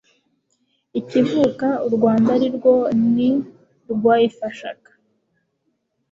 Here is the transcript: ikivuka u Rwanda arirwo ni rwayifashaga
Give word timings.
ikivuka 0.99 1.67
u 1.87 1.89
Rwanda 1.95 2.29
arirwo 2.35 2.73
ni 3.13 3.29
rwayifashaga 3.91 4.89